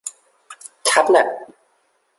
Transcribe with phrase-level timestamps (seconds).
[0.85, 1.27] แท็บเลต